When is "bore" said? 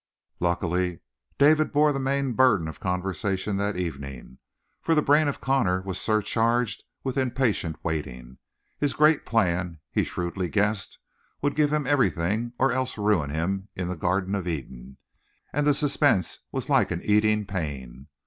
1.71-1.93